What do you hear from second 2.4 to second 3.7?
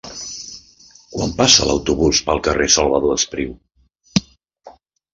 carrer Salvador Espriu?